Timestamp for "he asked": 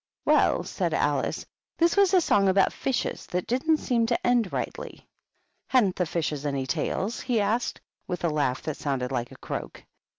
7.21-7.79